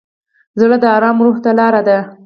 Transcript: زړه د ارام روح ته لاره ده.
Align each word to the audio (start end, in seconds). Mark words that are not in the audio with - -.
زړه 0.59 0.77
د 0.83 0.85
ارام 0.95 1.17
روح 1.25 1.37
ته 1.43 1.51
لاره 1.59 1.81
ده. 1.87 1.97